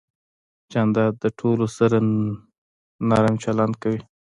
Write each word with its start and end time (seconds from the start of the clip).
جانداد 0.71 1.13
د 1.23 1.25
ټولو 1.39 1.65
سره 1.77 1.97
نرمي 3.09 3.39
چلند 3.45 3.73
کوي. 3.81 4.01